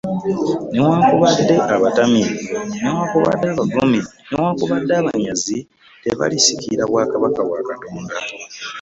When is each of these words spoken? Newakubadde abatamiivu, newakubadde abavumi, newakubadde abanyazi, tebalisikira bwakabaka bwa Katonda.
Newakubadde 0.73 1.55
abatamiivu, 1.75 2.35
newakubadde 2.81 3.47
abavumi, 3.53 4.01
newakubadde 4.29 4.93
abanyazi, 5.01 5.57
tebalisikira 6.03 6.83
bwakabaka 6.91 7.41
bwa 7.47 7.59
Katonda. 7.67 8.15